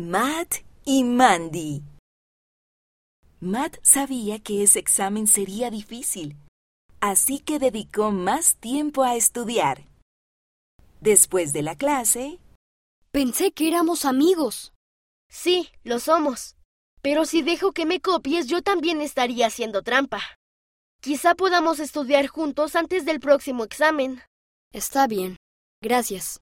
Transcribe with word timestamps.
Matt 0.00 0.64
y 0.84 1.04
Mandy. 1.04 1.82
Matt 3.40 3.76
sabía 3.82 4.38
que 4.38 4.62
ese 4.62 4.78
examen 4.78 5.26
sería 5.26 5.70
difícil, 5.70 6.36
así 7.00 7.38
que 7.38 7.58
dedicó 7.58 8.10
más 8.10 8.56
tiempo 8.56 9.02
a 9.02 9.16
estudiar. 9.16 9.86
Después 11.00 11.52
de 11.52 11.62
la 11.62 11.76
clase, 11.76 12.38
Pensé 13.12 13.50
que 13.50 13.66
éramos 13.66 14.04
amigos. 14.04 14.72
Sí, 15.28 15.68
lo 15.82 15.98
somos. 15.98 16.54
Pero 17.02 17.24
si 17.24 17.42
dejo 17.42 17.72
que 17.72 17.84
me 17.84 18.00
copies, 18.00 18.46
yo 18.46 18.62
también 18.62 19.00
estaría 19.00 19.48
haciendo 19.48 19.82
trampa. 19.82 20.20
Quizá 21.02 21.34
podamos 21.34 21.80
estudiar 21.80 22.28
juntos 22.28 22.76
antes 22.76 23.04
del 23.04 23.18
próximo 23.18 23.64
examen. 23.64 24.22
Está 24.72 25.08
bien. 25.08 25.36
Gracias. 25.82 26.38